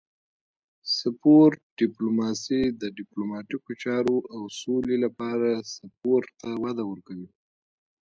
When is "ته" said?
6.41-6.49